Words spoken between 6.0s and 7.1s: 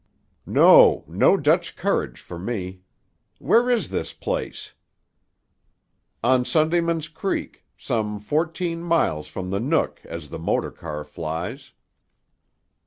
"On Sundayman's